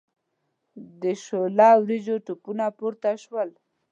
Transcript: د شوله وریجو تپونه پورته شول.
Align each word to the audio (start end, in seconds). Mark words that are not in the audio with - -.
د 1.01 1.03
شوله 1.23 1.69
وریجو 1.83 2.15
تپونه 2.25 2.65
پورته 2.77 3.11
شول. 3.23 3.49